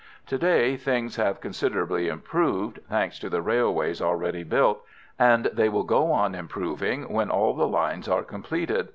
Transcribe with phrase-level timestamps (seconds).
[0.29, 4.81] To day things have considerably improved, thanks to the railways already built,
[5.19, 8.89] and they will go on improving when all the lines are completed.